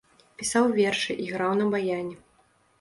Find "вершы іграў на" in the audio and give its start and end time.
0.79-1.71